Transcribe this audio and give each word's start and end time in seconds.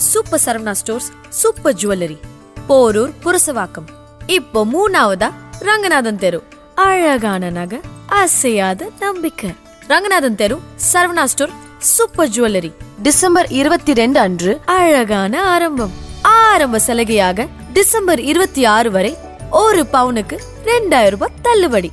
Super 0.00 0.40
Saravana 0.44 0.70
stores 0.70 1.08
super 1.28 1.74
jewellery. 1.74 2.18
Porur 2.68 3.12
Purasawalkam. 3.24 3.88
இப்போ 4.26 4.60
மூணாவதா 4.64 5.28
ரங்கநாதன் 5.60 6.18
தெரு. 6.18 6.42
அழகான 6.74 7.50
நகை 7.50 7.80
அசையாத 8.06 8.90
நம்பிக்கை. 9.00 9.50
ரங்கநாதன் 9.88 10.34
தெரு 10.34 10.60
Saravana 10.92 11.24
store 11.24 11.50
super 11.78 12.28
jewellery. 12.28 12.72
December 13.02 13.48
இருபத்தி 13.48 13.94
ரெண்டு 13.94 14.20
அன்று 14.20 14.60
அழகான 14.64 15.42
ஆரம்பம். 15.44 15.92
ஆரம்ப 16.22 16.80
சலுகையாக 16.86 17.48
டிசம்பர் 17.72 18.20
இருபத்தி 18.20 18.64
ஆறு 18.64 18.90
வரை 18.90 19.16
ஒரு 19.50 19.86
பவுனுக்கு 19.92 20.38
ரெண்டாயிரம் 20.64 21.08
ரூபாய் 21.08 21.36
தள்ளுபடி. 21.42 21.90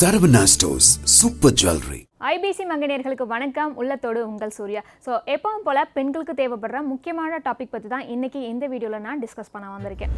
Saravana 0.00 0.42
stores 0.42 0.98
super 1.02 1.52
jewellery. 1.52 2.02
IBC 2.30 2.64
மங்கனியர்களுக்கு 2.70 3.24
வணக்கம். 3.32 3.72
உள்ளத்தோடு 3.80 4.20
உங்கள் 4.28 4.52
சூர்யா. 4.56 4.82
ஸோ 5.04 5.12
எப்பவும் 5.34 5.64
போல் 5.66 5.80
பெண்களுக்கு 5.96 6.34
தேவைப்படுற 6.40 6.80
முக்கியமான 6.90 7.40
டாபிக் 7.46 7.72
பற்றி 7.72 7.88
தான் 7.94 8.06
இன்றைக்கி 8.14 8.40
இந்த 8.52 8.64
வீடியோவில் 8.72 9.04
நான் 9.06 9.22
டிஸ்கஸ் 9.24 9.52
பண்ண 9.54 9.66
வந்திருக்கேன். 9.76 10.12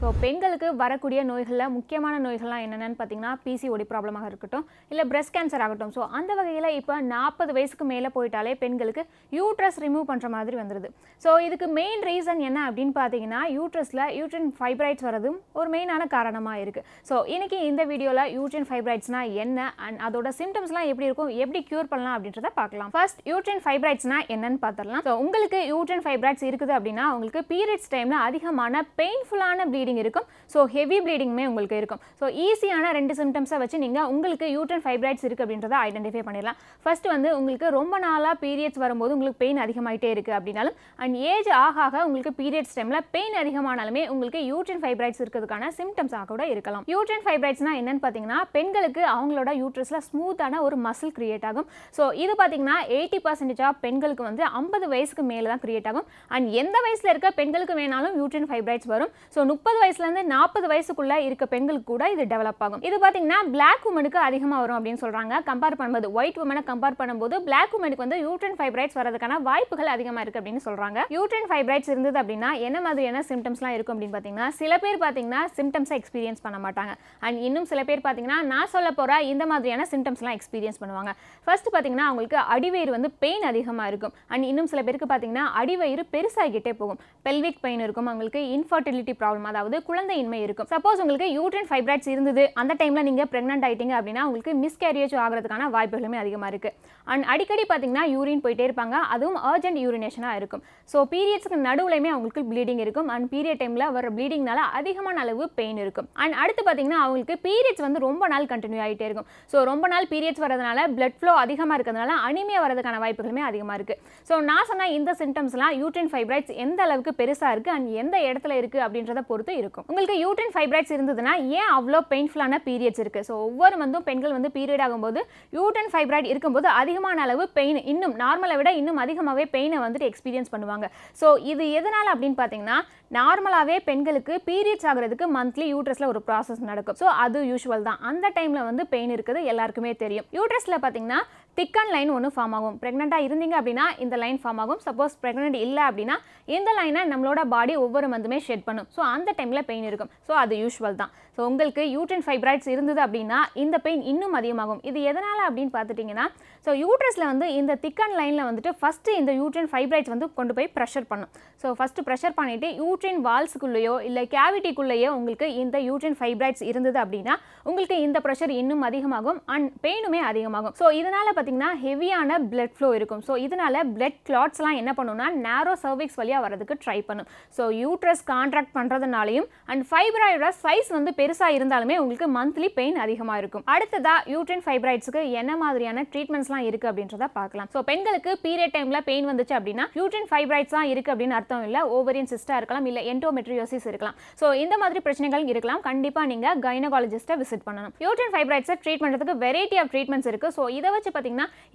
ஸோ 0.00 0.08
பெண்களுக்கு 0.22 0.68
வரக்கூடிய 0.80 1.20
நோய்களில் 1.28 1.72
முக்கியமான 1.76 2.16
நோய்கள்லாம் 2.24 2.64
என்னென்னு 2.64 2.96
பார்த்தீங்கன்னா 2.98 3.30
பிசிஓடி 3.44 3.84
ப்ராப்ளமாக 3.92 4.26
இருக்கட்டும் 4.30 4.66
இல்லை 4.90 5.04
பிரஸ்ட் 5.12 5.32
கேன்சர் 5.36 5.62
ஆகட்டும். 5.64 5.90
ஸோ 5.96 6.02
அந்த 6.18 6.32
வகையில் 6.38 6.68
இப்போ 6.76 6.94
நாற்பது 7.12 7.52
வயசுக்கு 7.56 7.84
மேலே 7.92 8.08
போயிட்டாலே 8.16 8.52
பெண்களுக்கு 8.60 9.02
யூட்ரஸ் 9.38 9.78
ரிமூவ் 9.84 10.04
பண்ணுற 10.10 10.28
மாதிரி 10.34 10.56
வந்துடுது 10.60 10.90
ஸோ 11.22 11.32
இதுக்கு 11.46 11.66
மெயின் 11.78 12.04
ரீசன் 12.10 12.42
என்ன 12.48 12.58
அப்படின்னு 12.68 12.94
பார்த்தீங்கன்னா 13.00 13.40
யூட்ரஸில் 13.56 14.04
யூட்ரின் 14.18 14.48
ஃபைப்ரைட்ஸ் 14.60 15.06
வரதும் 15.08 15.38
ஒரு 15.58 15.68
மெயினான 15.74 16.06
காரணமாக 16.14 16.62
இருக்குது 16.64 16.86
ஸோ 17.10 17.18
இன்றைக்கி 17.34 17.58
இந்த 17.70 17.84
வீடியோவில் 17.92 18.22
யூட்ரின் 18.36 18.68
ஃபைப்ரைட்ஸ்னால் 18.70 19.34
என்ன 19.46 19.58
அண்ட் 19.88 20.00
அதோட 20.08 20.32
சிம்டம்ஸ்லாம் 20.40 20.88
எப்படி 20.92 21.08
இருக்கும் 21.10 21.34
எப்படி 21.46 21.62
க்யூர் 21.72 21.90
பண்ணலாம் 21.94 22.16
அப்படின்றத 22.18 22.52
பார்க்கலாம். 22.60 22.92
ஃபர்ஸ்ட் 22.96 23.20
யூட்ரின் 23.32 23.64
ஃபைப்ரைட்ஸ்னால் 23.66 24.26
என்னன்னு 24.36 24.62
பார்த்துடலாம். 24.66 25.04
ஸோ 25.08 25.18
உங்களுக்கு 25.24 25.60
யூட்ரின் 25.72 26.06
ஃபைப்ரைட்ஸ் 26.06 26.46
இருக்குது 26.52 26.76
அப்படின்னா 26.78 27.06
உங்களுக்கு 27.16 27.44
பீரியட்ஸ் 27.52 27.92
டைமில் 27.96 28.24
அதிகமான 28.28 28.86
பெயின்ஃபுல்லான 29.02 29.68
ப்ளீடிங் 29.72 29.86
இருக்கும். 30.02 30.26
ஸோ 30.52 30.58
ஹெவி 30.74 30.98
ப்ளீடிங்குமே 31.06 31.46
உங்களுக்கு 31.50 31.78
இருக்கும். 31.82 32.00
ஸோ 32.20 32.26
ஈஸியான 32.46 32.92
ரெண்டு 32.98 33.16
சிம்டம்ஸை 33.20 33.58
வச்சு 33.62 33.78
நீங்கள் 33.84 34.08
உங்களுக்கு 34.14 34.46
யூட்ரன் 34.56 34.84
ஃபைப்ராய்ட்ஸ் 34.84 35.26
இருக்குது 35.28 35.46
அப்படின்றத 35.46 35.76
ஐடென்டிஃபை 35.88 36.22
பண்ணிடலாம். 36.28 36.58
ஃபர்ஸ்ட் 36.84 37.08
வந்து 37.14 37.28
உங்களுக்கு 37.38 37.68
ரொம்ப 37.78 37.94
நாளாக 38.06 38.34
பீரியட்ஸ் 38.44 38.82
வரும்போது 38.84 39.14
உங்களுக்கு 39.16 39.40
பெயின் 39.44 39.62
அதிகமாகிட்டே 39.64 40.10
இருக்குது 40.14 40.36
அப்படின்னாலும் 40.38 40.76
அண்ட் 41.04 41.16
ஏஜ் 41.32 41.50
ஆக 41.64 41.76
ஆக 41.86 42.04
உங்களுக்கு 42.08 42.32
பீரியட்ஸ் 42.40 42.76
டைமில் 42.78 43.04
பெயின் 43.16 43.36
அதிகமானாலுமே 43.42 44.04
உங்களுக்கு 44.12 44.40
யூட்ரன் 44.50 44.82
ஃபைப்ராய்ட்ஸ் 44.82 45.22
இருக்கிறதுக்கான 45.24 45.70
சிம்டம்ஸாக 45.78 46.24
கூட 46.32 46.42
இருக்கலாம். 46.54 46.84
யூட்ரன் 46.94 47.24
ஃபைப்ரைட்ஸ்னா 47.26 47.72
என்னன்னு 47.80 48.02
பார்த்தீங்கன்னா 48.04 48.38
பெண்களுக்கு 48.56 49.02
அவங்களோட 49.14 49.50
யூட்ரஸில் 49.62 50.02
ஸ்மூத்தான 50.08 50.60
ஒரு 50.66 50.76
மசில் 50.86 51.14
கிரியேட் 51.18 51.46
ஆகும். 51.50 51.66
ஸோ 51.96 52.02
இது 52.22 52.32
பார்த்தீங்கன்னா 52.40 52.76
எயிட்டி 52.96 53.20
பர்சன்டேஜ் 53.26 53.62
ஆஃப் 53.68 53.80
பெண்களுக்கு 53.86 54.24
வந்து 54.28 54.44
ஐம்பது 54.60 54.86
வயசுக்கு 54.94 55.24
மேலே 55.32 55.46
தான் 55.52 55.62
கிரியேட் 55.64 55.88
ஆகும். 55.90 56.06
அண்ட் 56.34 56.48
எந்த 56.62 56.76
வயசில் 56.86 57.12
இருக்க 57.12 57.30
பெண்களுக்கு 57.40 57.76
வேணாலும் 57.80 58.16
யூட்ரன் 58.20 58.48
ஃபைப்ராய்ட்ஸ் 58.50 58.90
வரும். 58.94 59.12
ஸோ 59.34 59.46
முப்பது 59.52 59.77
வயசுலேருந்து 59.82 60.24
நாற்பது 60.34 60.66
வயசுக்குள்ளே 60.72 61.16
இருக்க 61.26 61.44
பெண்களுக்கு 61.54 61.88
கூட 61.92 62.04
இது 62.14 62.24
டெவலப் 62.32 62.62
ஆகும். 62.66 62.82
இது 62.88 62.96
பார்த்தீங்கன்னா 63.04 63.40
பிளாக் 63.54 63.86
உமனுக்கு 63.90 64.20
அதிகமாக 64.28 64.60
வரும் 64.64 64.78
அப்படின்னு 64.78 65.02
சொல்கிறாங்க 65.04 65.42
கம்பேர் 65.50 65.78
பண்ணும்போது 65.80 66.10
ஒயிட் 66.18 66.40
உமனை 66.44 66.62
கம்பேர் 66.70 66.98
பண்ணும்போது 67.00 67.38
பிளாக் 67.48 67.74
உமனுக்கு 67.78 68.04
வந்து 68.04 68.18
யூட்ரன் 68.26 68.56
ஃபைப்ரைட்ஸ் 68.60 68.98
வரதுக்கான 69.00 69.38
வாய்ப்புகள் 69.48 69.92
அதிகமாக 69.94 70.24
இருக்குது 70.24 70.42
அப்படின்னு 70.42 70.64
சொல்கிறாங்க 70.68 71.04
யூட்ரன் 71.16 71.48
ஃபைப்ரைட்ஸ் 71.52 71.90
இருந்தது 71.94 72.18
அப்படின்னா 72.22 72.50
என்ன 72.68 72.80
மாதிரியான 72.86 73.22
சிம்டம்ஸ்லாம் 73.30 73.74
இருக்கும் 73.76 73.96
அப்படின்னு 73.96 74.16
பார்த்தீங்கன்னா 74.16 74.48
சில 74.60 74.78
பேர் 74.84 74.98
பார்த்தீங்கன்னா 75.04 75.42
சிம்டம்ஸை 75.58 75.96
எக்ஸ்பீரியன்ஸ் 76.00 76.42
பண்ண 76.46 76.60
மாட்டாங்க. 76.66 76.94
அண்ட் 77.26 77.38
இன்னும் 77.48 77.68
சில 77.72 77.82
பேர் 77.90 78.04
பார்த்தீங்கன்னா 78.06 78.40
நான் 78.52 78.72
சொல்ல 78.74 78.88
போகிற 79.00 79.20
இந்த 79.32 79.46
மாதிரியான 79.52 79.86
சிம்டம்ஸ்லாம் 79.92 80.36
எக்ஸ்பீரியன்ஸ் 80.38 80.80
பண்ணுவாங்க. 80.82 81.12
ஃபர்ஸ்ட் 81.46 81.70
பார்த்தீங்கன்னா 81.74 82.06
அவங்களுக்கு 82.10 82.38
அடிவயிறு 82.56 82.96
வந்து 82.96 83.10
பெயின் 83.24 83.46
அதிகமாக 83.52 83.90
இருக்கும். 83.92 84.14
அண்ட் 84.32 84.46
இன்னும் 84.50 84.70
சில 84.72 84.82
பேருக்கு 84.88 85.08
பார்த்தீங்கன்னா 85.12 85.46
அடிவயிறு 85.62 86.04
பெருசாகிட்டே 86.14 86.74
போகும். 86.82 87.00
பெல்விக் 87.28 87.62
பெயின் 87.64 87.82
இருக்கும். 87.86 88.08
அவங்களுக்கு 88.12 88.42
இன்ஃபர்டிலிட்டி 88.56 89.14
ப்ராப்ளம் 89.20 89.48
அதாவது 89.52 89.67
குழந்தையின்மை 89.88 90.40
இருக்கும். 90.46 90.68
சப்போஸ் 90.72 91.00
உங்களுக்கு 91.04 91.28
யூட்ரின் 91.38 91.68
ஃபைப்ராய்ட்ஸ் 91.70 92.10
இருந்தது. 92.12 92.44
அந்த 92.60 92.72
டைமில் 92.80 93.06
நீங்கள் 93.08 93.28
ப்ரெக்னென்ட் 93.32 93.64
ஆயிட்டீங்க 93.68 93.94
அப்படின்னா 93.98 94.22
உங்களுக்கு 94.28 94.54
மிஸ்கேரியேஜ் 94.64 95.14
ஆகிறதுக்கான 95.24 95.68
வாய்ப்புகளுமே 95.76 96.18
அதிகமாக 96.22 96.50
இருக்குது 96.52 96.74
அண்ட் 97.12 97.26
அடிக்கடி 97.32 97.64
பார்த்தீங்கன்னா 97.68 98.04
யூரின் 98.14 98.42
போயிட்டே 98.44 98.64
இருப்பாங்க. 98.68 98.96
அதுவும் 99.14 99.38
அர்ஜென்ட் 99.50 99.80
யூரினேஷனாக 99.84 100.38
இருக்கும். 100.40 100.62
ஸோ 100.92 101.00
பீரியட்ஸ்க்கு 101.12 101.58
நடுவுலையுமே 101.68 102.10
அவங்களுக்கு 102.14 102.44
ப்ளீடிங் 102.50 102.82
இருக்கும். 102.86 103.08
அண்ட் 103.14 103.28
பீரியட் 103.34 103.60
டைமில் 103.62 103.86
வர 103.96 104.06
ப்ளீடிங்னால 104.16 104.62
அதிகமான 104.80 105.20
அளவு 105.24 105.46
பெயின் 105.60 105.80
இருக்கும். 105.84 106.08
அண்ட் 106.24 106.36
அடுத்து 106.42 106.62
பார்த்தீங்கன்னா 106.68 107.00
அவங்களுக்கு 107.04 107.36
பீரியட்ஸ் 107.46 107.84
வந்து 107.86 108.04
ரொம்ப 108.08 108.28
நாள் 108.34 108.50
கண்டினியூ 108.52 108.82
ஆகிட்டே 108.86 109.06
இருக்கும். 109.10 109.28
ஸோ 109.52 109.64
ரொம்ப 109.70 109.86
நாள் 109.94 110.08
பீரியட்ஸ் 110.12 110.44
வரதுனால 110.46 110.86
பிளட் 110.98 111.18
ஃப்ளோ 111.20 111.34
அதிகமாக 111.44 111.78
இருக்கிறதுனால 111.78 112.16
அனிமியா 112.28 112.60
வரதுக்கான 112.66 113.00
வாய்ப்புகளுமே 113.04 113.44
அதிகமாக 113.50 113.78
இருக்குது 113.78 114.00
ஸோ 114.30 114.36
நான் 114.50 114.68
சொன்ன 114.70 114.88
இந்த 114.98 115.10
சிம்டம்ஸ்லாம் 115.22 115.74
யூட்ரின் 115.82 116.10
ஃபைப்ராய்ட்ஸ் 116.12 116.54
எந்த 116.64 116.80
அளவுக்கு 116.86 117.12
பெருசாக 117.20 117.54
இருக்குது 117.54 117.76
அண்ட் 117.76 117.88
எந்த 118.02 118.16
இடத்துல 118.28 118.54
இருக்குது 118.60 118.84
அப்படின்றத 118.86 119.22
பொறுத்து 119.30 119.57
இருக்கும். 119.62 119.86
உங்களுக்கு 119.90 120.16
யூட்ரின் 120.24 120.52
ஃபைப்ராய்ட்ஸ் 120.54 120.94
இருந்ததுன்னா 120.96 121.34
ஏன் 121.60 121.70
அவ்வளோ 121.76 122.00
பெயின்ஃபுல்லான 122.12 122.60
பீரியட்ஸ் 122.68 123.02
இருக்குது 123.04 123.26
ஸோ 123.28 123.34
ஒவ்வொரு 123.46 123.76
மந்தும் 123.82 124.06
பெண்கள் 124.08 124.36
வந்து 124.36 124.50
பீரியட் 124.56 124.84
ஆகும்போது 124.86 125.22
யூட்ரின் 125.58 125.90
ஃபைப்ராய்ட் 125.94 126.30
இருக்கும்போது 126.32 126.68
அதிகமான 126.80 127.22
அளவு 127.26 127.46
பெயின் 127.58 127.80
இன்னும் 127.94 128.14
நார்மலை 128.24 128.56
விட 128.60 128.72
இன்னும் 128.80 129.02
அதிகமாகவே 129.04 129.46
பெயினை 129.56 129.80
வந்துட்டு 129.84 130.10
எக்ஸ்பீரியன்ஸ் 130.10 130.52
பண்ணுவாங்க. 130.54 130.88
ஸோ 131.22 131.26
இது 131.52 131.66
எதனால் 131.80 132.12
அப்படின்னு 132.14 132.38
பார்த்தீங்கன்னா 132.42 132.78
நார்மலாகவே 133.18 133.76
பெண்களுக்கு 133.88 134.34
பீரியட்ஸ் 134.48 134.88
ஆகிறதுக்கு 134.90 135.26
மந்த்லி 135.36 135.66
யூட்ரஸில் 135.74 136.10
ஒரு 136.12 136.20
ப்ராசஸ் 136.28 136.62
நடக்கும். 136.70 136.98
ஸோ 137.02 137.06
அது 137.24 137.38
யூஷுவல் 137.50 137.86
தான். 137.88 138.00
அந்த 138.10 138.26
டைமில் 138.36 138.66
வந்து 138.70 138.84
பெயின் 138.94 139.12
இருக்குது 139.16 139.42
எல்லாருக்குமே 139.52 139.92
தெரியும். 140.02 140.26
யூட்ரஸில் 140.38 140.82
பார்த்தீங்கன்னா 140.82 141.20
திக்கன் 141.58 141.88
லைன் 141.94 142.10
ஒன்று 142.16 142.28
ஃபார்ம் 142.34 142.52
ஆகும். 142.56 142.74
ப்ரெக்னெண்ட்டாக 142.80 143.24
இருந்தீங்க 143.26 143.54
அப்படின்னா 143.60 143.84
இந்த 144.04 144.16
லைன் 144.22 144.36
ஃபார்ம் 144.42 144.60
ஆகும். 144.62 144.80
சப்போஸ் 144.84 145.14
ப்ரெக்னென்ட் 145.22 145.56
இல்லை 145.66 145.82
அப்படின்னா 145.88 146.16
இந்த 146.56 146.70
லைனை 146.76 147.00
நம்மளோட 147.12 147.40
பாடி 147.54 147.74
ஒவ்வொரு 147.84 148.06
மந்துமே 148.12 148.38
ஷெட் 148.48 148.62
பண்ணும். 148.68 148.86
ஸோ 148.96 149.00
அந்த 149.14 149.32
டைமில் 149.38 149.66
பெயின் 149.70 149.86
இருக்கும். 149.88 150.10
ஸோ 150.28 150.32
அது 150.42 150.56
யூஷுவல் 150.64 150.98
தான். 151.00 151.10
ஸோ 151.36 151.40
உங்களுக்கு 151.50 151.82
யூட்ரன் 151.94 152.22
ஃபைப்ராய்ட்ஸ் 152.26 152.68
இருந்தது 152.74 153.00
அப்படின்னா 153.06 153.38
இந்த 153.62 153.76
பெயின் 153.86 154.04
இன்னும் 154.12 154.36
அதிகமாகும். 154.40 154.80
இது 154.90 155.00
எதனால் 155.10 155.42
அப்படின்னு 155.48 155.72
பார்த்துட்டிங்கன்னா 155.78 156.26
ஸோ 156.66 156.70
யூட்ரஸில் 156.84 157.26
வந்து 157.30 157.48
இந்த 157.58 157.72
திக்கன் 157.84 158.14
லைனில் 158.20 158.44
வந்துட்டு 158.48 158.72
ஃபஸ்ட்டு 158.80 159.16
இந்த 159.22 159.34
யூட்ரன் 159.40 159.68
ஃபைப்ராய்ட்ஸ் 159.72 160.12
வந்து 160.14 160.28
கொண்டு 160.38 160.54
போய் 160.58 160.70
ப்ரெஷர் 160.76 161.06
பண்ணும். 161.10 161.32
ஸோ 161.62 161.74
ஃபஸ்ட்டு 161.80 162.06
ப்ரெஷர் 162.08 162.36
பண்ணிவிட்டு 162.38 162.70
யூட்ரின் 162.82 163.20
வால்ஸுக்குள்ளேயோ 163.26 163.96
இல்லை 164.10 164.24
கேவிட்டிக்குள்ளேயோ 164.36 165.10
உங்களுக்கு 165.18 165.48
இந்த 165.64 165.78
யூட்ரின் 165.88 166.18
ஃபைப்ராய்ட்ஸ் 166.22 166.64
இருந்தது 166.70 167.00
அப்படின்னா 167.04 167.36
உங்களுக்கு 167.68 167.98
இந்த 168.06 168.20
ப்ரெஷர் 168.28 168.54
இன்னும் 168.60 168.86
அதிகமாகும் 168.90 169.40
அண்ட் 169.56 169.68
பெயினுமே 169.86 170.22
அதிகமாகும். 170.30 170.76
ஸோ 170.82 170.86
இதனால் 171.02 171.36
பார்த்திங்கன்னா 171.48 171.76
ஹெவியான 171.84 172.30
பிளட் 172.50 172.74
ஃப்ளோ 172.76 172.88
இருக்கும். 172.98 173.20
ஸோ 173.26 173.32
இதனால் 173.44 173.78
பிளட் 173.94 174.18
கிளாட்ஸ்லாம் 174.28 174.78
என்ன 174.80 174.90
பண்ணுன்னா 174.98 175.26
நேரோ 175.46 175.72
சர்விக்ஸ் 175.84 176.18
வழியாக 176.20 176.42
வரதுக்கு 176.44 176.74
ட்ரை 176.84 176.96
பண்ணும். 177.08 177.28
ஸோ 177.56 177.62
யூட்ரஸ் 177.82 178.22
கான்ட்ராக்ட் 178.32 178.72
பண்ணுறதுனாலையும் 178.78 179.46
அண்ட் 179.72 179.84
ஃபைப்ராய்டோட 179.90 180.48
சைஸ் 180.64 180.90
வந்து 180.96 181.10
பெருசாக 181.20 181.56
இருந்தாலுமே 181.58 181.96
உங்களுக்கு 182.02 182.28
மந்த்லி 182.38 182.68
பெயின் 182.78 182.98
அதிகமாக 183.04 183.38
இருக்கும். 183.42 183.64
அடுத்ததாக 183.74 184.34
யூட்ரின் 184.34 184.64
ஃபைப்ராய்ட்ஸுக்கு 184.66 185.22
என்ன 185.42 185.54
மாதிரியான 185.62 186.04
ட்ரீட்மெண்ட்ஸ்லாம் 186.12 186.66
இருக்குது 186.68 186.90
அப்படின்றத 186.92 187.28
பார்க்கலாம். 187.38 187.70
ஸோ 187.76 187.80
பெண்களுக்கு 187.90 188.34
பீரியட் 188.44 188.74
டைமில் 188.76 189.00
பெயின் 189.08 189.28
வந்துச்சு 189.30 189.56
அப்படின்னா 189.60 189.86
யூட்ரின் 190.00 190.28
ஃபைப்ராய்ட்ஸ் 190.32 190.76
தான் 190.76 190.90
இருக்குது 190.92 191.14
அப்படின்னு 191.14 191.38
அர்த்தம் 191.40 191.64
இல்லை. 191.68 191.82
ஓவரியன் 191.96 192.30
சிஸ்டாக 192.34 192.60
இருக்கலாம் 192.62 192.88
இல்லை 192.92 193.04
என்டோமெட்ரியோசிஸ் 193.14 193.88
இருக்கலாம். 193.92 194.18
ஸோ 194.42 194.48
இந்த 194.64 194.74
மாதிரி 194.84 195.02
பிரச்சனைகள் 195.08 195.46
இருக்கலாம். 195.54 195.82
கண்டிப்பாக 195.88 196.26
நீங்கள் 196.34 196.62
கைனகாலஜிஸ்ட்டை 196.68 197.38
விசிட் 197.44 197.66
பண்ணணும். 197.70 197.94
யூட்ரின் 198.06 198.32
ஃபைப்ராய்ட்ஸை 198.36 198.78
ட்ரீட் 198.84 199.02
பண்ணுறதுக்கு 199.04 199.36
வெரைட்டி 199.46 199.76
ஆஃப் 199.84 199.92
ட்ரீட்மெண்ட்ஸ் 199.94 200.30
இருக்குது 200.32 200.54
ஸோ 200.58 200.62
இதை 200.78 200.88
வச்சு 200.94 201.10
பார்த்தீங்கன்னா 201.10 201.27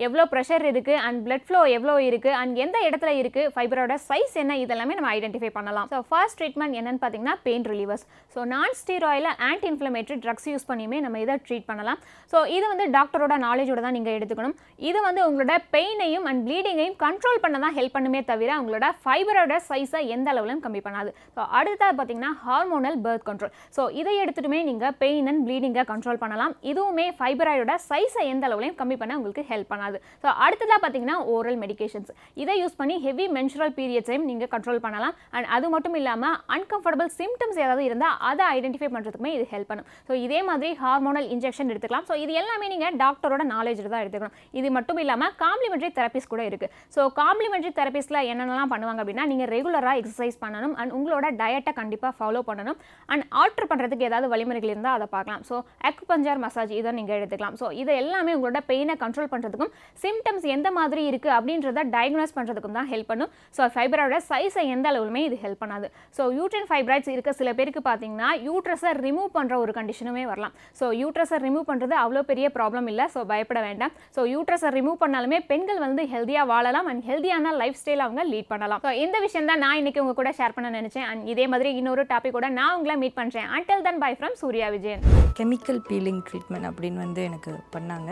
எவ்வளோ 0.05 0.23
ப்ரெஷர் 0.33 0.63
இருக்குது 0.71 0.99
அண்ட் 1.07 1.19
பிளட் 1.25 1.45
ஃப்ளோ 1.47 1.61
எவ்வளோ 1.77 1.95
இருக்குது 2.09 2.35
அண்ட் 2.41 2.61
எந்த 2.63 2.77
இடத்துல 2.87 3.11
இருக்குது 3.21 3.51
ஃபைபரோட 3.55 3.95
சைஸ் 4.09 4.35
என்ன 4.43 4.57
இதெல்லாமே 4.63 4.95
நம்ம 4.99 5.11
ஐடென்டிஃபை 5.17 5.51
பண்ணலாம். 5.57 5.87
ஸோ 5.93 5.99
ஃபர்ஸ்ட் 6.09 6.37
ட்ரீட்மெண்ட் 6.41 6.77
என்னன்னு 6.79 7.01
பார்த்தீங்கன்னா 7.03 7.35
pain 7.47 7.65
relievers 7.71 8.05
so 8.35 8.39
non 8.53 8.75
steroidal 8.81 9.29
anti 9.49 9.67
inflammatory 9.71 10.17
drugs 10.25 10.47
use 10.53 10.67
பண்ணியுமே 10.71 10.99
நம்ம 11.05 11.19
இதை 11.25 11.37
ட்ரீட் 11.47 11.67
பண்ணலாம். 11.71 11.99
ஸோ 12.33 12.39
இது 12.55 12.65
வந்து 12.73 12.87
டாக்டரோட 12.97 13.37
நாலேஜோட 13.47 13.81
தான் 13.87 13.97
நீங்கள் 13.97 14.17
எடுத்துக்கணும். 14.17 14.55
இது 14.89 14.99
வந்து 15.07 15.21
உங்களோட 15.27 15.55
பெயினையும் 15.75 16.25
அண்ட் 16.31 16.43
ப்ளீடிங்கையும் 16.47 16.97
கண்ட்ரோல் 17.05 17.41
பண்ண 17.45 17.59
தான் 17.65 17.75
ஹெல்ப் 17.77 17.95
பண்ணுமே 17.97 18.21
தவிர 18.31 18.51
உங்களோட 18.61 18.87
ஃபைபரோட 19.03 19.55
சைஸை 19.69 20.01
எந்த 20.15 20.27
அளவுலையும் 20.33 20.63
கம்மி 20.65 20.83
பண்ணாது. 20.87 21.11
ஸோ 21.35 21.41
அடுத்தது 21.59 21.93
பார்த்தீங்கன்னா 21.99 22.31
ஹார்மோனல் 22.45 22.97
பர்த் 23.05 23.25
கண்ட்ரோல் 23.29 23.53
ஸோ 23.77 23.83
இதை 24.01 24.15
எடுத்துட்டுமே 24.23 24.61
நீங்கள் 24.69 24.95
பெயின் 25.03 25.29
அண்ட் 25.31 25.43
ப்ளீடிங்கை 25.47 25.85
கண்ட்ரோல் 25.91 26.21
பண்ணலாம். 26.23 26.53
இதுவுமே 26.71 27.07
ஃபைபராய்டோட 27.19 27.75
சைஸை 27.89 28.25
எந்த 28.33 28.43
அளவுலையும் 28.49 28.77
கம்மி 28.81 28.97
பண்ண 29.01 29.17
உங்களுக்கு 29.19 29.42
ஹெல்ப் 29.49 29.69
பண்ணாது. 29.73 29.97
ஸோ 30.23 30.27
அடுத்ததாக 30.45 30.79
பார்த்தீங்கன்னா 30.83 31.17
ஓரல் 31.33 31.59
மெடிகேஷன்ஸ் 31.63 32.11
இதை 32.43 32.55
யூஸ் 32.61 32.77
பண்ணி 32.81 32.97
ஹெவி 33.05 33.27
மென்சுரல் 33.37 33.73
பீரியட்ஸையும் 33.79 34.27
நீங்கள் 34.31 34.51
கண்ட்ரோல் 34.55 34.81
பண்ணலாம். 34.85 35.15
அண்ட் 35.35 35.49
அது 35.57 35.69
மட்டும் 35.75 35.97
இல்லாமல் 36.01 36.35
அன்கம்ஃபர்டபுள் 36.57 37.11
சிம்டம்ஸ் 37.19 37.59
ஏதாவது 37.65 37.83
இருந்தால் 37.89 38.17
அதை 38.29 38.45
ஐடென்டிஃபை 38.57 38.89
பண்ணுறதுக்குமே 38.95 39.33
இது 39.37 39.45
ஹெல்ப் 39.53 39.69
பண்ணும். 39.71 39.87
ஸோ 40.07 40.13
இதே 40.25 40.41
மாதிரி 40.49 40.71
ஹார்மோனல் 40.83 41.27
இன்ஜெக்ஷன் 41.35 41.71
எடுத்துக்கலாம். 41.73 42.07
ஸோ 42.09 42.15
இது 42.23 42.33
எல்லாமே 42.43 42.67
நீங்கள் 42.73 42.97
டாக்டரோட 43.03 43.43
நாலேஜில் 43.55 43.91
தான் 43.93 44.03
எடுத்துக்கணும். 44.03 44.35
இது 44.61 44.71
மட்டும் 44.77 45.01
இல்லாமல் 45.03 45.33
காம்ப்ளிமெண்ட்ரி 45.45 45.91
தெரப்பிஸ் 45.99 46.29
கூட 46.33 46.43
இருக்குது 46.49 46.71
ஸோ 46.95 47.01
காம்ப்ளிமெண்ட்ரி 47.21 47.71
தெரப்பிஸில் 47.79 48.21
என்னென்னலாம் 48.31 48.71
பண்ணுவாங்க 48.73 49.01
அப்படின்னா 49.03 49.25
நீங்கள் 49.31 49.51
ரெகுலராக 49.55 49.99
எக்ஸசைஸ் 50.01 50.37
பண்ணணும். 50.43 50.75
அண்ட் 50.81 50.93
உங்களோட 50.99 51.27
டயட்டை 51.41 51.73
கண்டிப்பாக 51.81 52.13
ஃபாலோ 52.19 52.41
பண்ணணும். 52.49 52.77
அண்ட் 53.13 53.25
ஆல்ட்ரு 53.41 53.67
பண்ணுறதுக்கு 53.71 54.07
ஏதாவது 54.09 54.27
வழிமுறைகள் 54.33 54.71
இருந்தால் 54.73 54.97
அதை 54.97 55.07
பார்க்கலாம். 55.15 55.43
ஸோ 55.49 55.55
அக்குபஞ்சார் 55.89 56.41
மசாஜ் 56.45 56.73
இதை 56.79 56.91
நீங்கள் 56.99 57.17
எடுத்துக்கலாம். 57.19 57.57
ஸோ 57.61 57.65
இது 57.81 57.91
எல்லாமே 58.01 58.33
உங்களோட 58.37 58.61
பெயினை 58.71 58.95
கண்ட்ரோல் 59.03 59.31
பண்ணுறதுக்கும் 59.33 59.71
சிம்டம்ஸ் 60.03 60.47
எந்த 60.55 60.71
மாதிரி 60.79 61.03
இருக்குது 61.11 61.35
அப்படின்றத 61.37 61.85
டயக்னோஸ் 61.95 62.35
பண்ணுறதுக்கும் 62.37 62.77
தான் 62.79 62.89
ஹெல்ப் 62.93 63.09
பண்ணும். 63.11 63.31
ஸோ 63.57 63.69
ஃபைபரோட 63.75 64.17
சைஸை 64.29 64.65
எந்த 64.75 64.87
அளவுலுமே 64.93 65.23
இது 65.29 65.37
ஹெல்ப் 65.45 65.61
பண்ணாது. 65.63 65.89
ஸோ 66.17 66.25
யூட்ரன் 66.39 66.67
ஃபைப்ராய்ட்ஸ் 66.71 67.11
இருக்க 67.15 67.33
சில 67.41 67.49
பேருக்கு 67.59 67.83
பார்த்தீங்கன்னா 67.89 68.29
யூட்ரஸை 68.47 68.93
ரிமூவ் 69.05 69.29
பண்ணுற 69.37 69.53
ஒரு 69.63 69.73
கண்டிஷனுமே 69.79 70.25
வரலாம். 70.31 70.53
ஸோ 70.79 70.85
யூட்ரஸை 71.01 71.39
ரிமூவ் 71.47 71.67
பண்ணுறது 71.71 71.95
அவ்வளோ 72.03 72.23
பெரிய 72.31 72.47
ப்ராப்ளம் 72.57 72.89
இல்லை. 72.93 73.07
ஸோ 73.15 73.21
பயப்பட 73.31 73.61
வேண்டாம். 73.67 73.93
ஸோ 74.17 74.21
யூட்ரஸை 74.33 74.71
ரிமூவ் 74.77 74.97
பண்ணாலுமே 75.03 75.39
பெண்கள் 75.51 75.81
வந்து 75.85 76.03
ஹெல்த்தியாக 76.13 76.51
வாழலாம் 76.53 76.89
அண்ட் 76.91 77.03
ஹெல்த்தியான 77.09 77.55
லைஃப் 77.61 77.79
ஸ்டைல் 77.81 78.05
அவங்க 78.07 78.23
லீட் 78.33 78.51
பண்ணலாம். 78.53 78.81
ஸோ 78.85 78.91
இந்த 79.05 79.17
விஷயம் 79.25 79.49
தான் 79.51 79.63
நான் 79.65 79.79
இன்னைக்கு 79.81 80.03
உங்கள் 80.03 80.19
கூட 80.21 80.31
ஷேர் 80.39 80.55
பண்ண 80.57 80.71
நினச்சேன். 80.79 81.07
அண்ட் 81.11 81.23
இதே 81.33 81.47
மாதிரி 81.53 81.71
இன்னொரு 81.81 82.05
டாபிக் 82.13 82.37
கூட 82.37 82.49
நான் 82.59 82.75
உங்களை 82.77 82.97
மீட் 83.03 83.17
பண்ணுறேன் 83.21 83.49
until 83.57 83.85
then 83.87 84.01
bye 84.05 84.11
from 84.19 84.37
Surya 84.43 84.69
Vijayan. 84.75 85.03
Chemical 85.39 85.81
peeling 85.89 86.21
treatment 86.29 86.69
அப்படின்னு 86.71 87.01
வந்து 87.05 87.23
எனக்கு 87.29 87.53
பண்ணாங்க. 87.75 88.11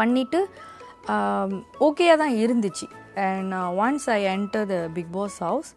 பண்ணிவிட்டு 0.00 0.40
ஓகேயாக 1.86 2.20
தான் 2.22 2.36
இருந்துச்சு. 2.44 2.86
And 3.26 3.54
once 3.82 4.06
I 4.16 4.20
enter 4.34 4.66
the 4.72 4.76
Bigg 4.96 5.12
Boss 5.16 5.36
house 5.46 5.70